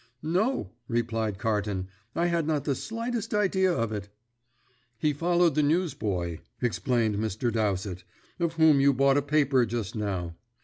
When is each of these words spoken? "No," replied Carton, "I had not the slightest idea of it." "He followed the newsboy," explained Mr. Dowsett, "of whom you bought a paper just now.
"No," 0.23 0.71
replied 0.87 1.37
Carton, 1.37 1.87
"I 2.15 2.25
had 2.25 2.47
not 2.47 2.63
the 2.63 2.73
slightest 2.73 3.35
idea 3.35 3.71
of 3.71 3.91
it." 3.91 4.09
"He 4.97 5.13
followed 5.13 5.53
the 5.53 5.61
newsboy," 5.61 6.39
explained 6.59 7.17
Mr. 7.17 7.53
Dowsett, 7.53 8.03
"of 8.39 8.53
whom 8.53 8.79
you 8.79 8.95
bought 8.95 9.17
a 9.17 9.21
paper 9.21 9.63
just 9.63 9.95
now. 9.95 10.33